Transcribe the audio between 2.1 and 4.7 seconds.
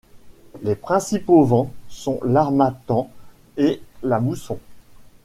l’harmattan et la mousson.